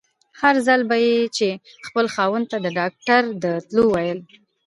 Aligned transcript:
هر 0.39 0.55
ځل 0.67 0.81
به 0.89 0.95
يې 1.05 1.17
چې 1.37 1.47
خپل 1.87 2.05
خاوند 2.13 2.45
ته 2.51 2.57
د 2.61 2.67
ډاکټر 2.79 3.21
د 3.43 3.45
تلو 3.67 3.85
ويل. 3.93 4.19